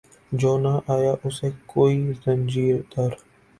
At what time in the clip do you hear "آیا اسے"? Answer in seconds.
0.95-1.49